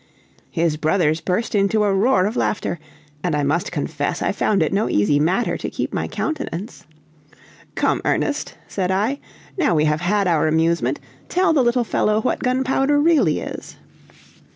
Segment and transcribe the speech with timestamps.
[0.49, 2.79] His brothers burst into a roar of laughter,
[3.23, 6.87] and I must confess I found it no easy matter to keep my countenance.
[7.75, 9.19] "Come, Ernest," said I;
[9.59, 13.77] "now we have had our amusement, tell the little fellow what gunpowder really is."